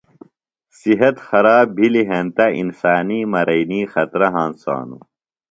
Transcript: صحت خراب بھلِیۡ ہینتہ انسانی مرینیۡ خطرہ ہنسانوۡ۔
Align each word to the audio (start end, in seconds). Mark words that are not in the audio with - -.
صحت 0.79 1.15
خراب 1.27 1.65
بھلِیۡ 1.75 2.07
ہینتہ 2.09 2.45
انسانی 2.61 3.19
مرینیۡ 3.31 3.89
خطرہ 3.93 4.27
ہنسانوۡ۔ 4.35 5.01